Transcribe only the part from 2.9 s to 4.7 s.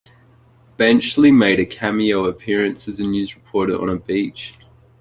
a news reporter on the beach.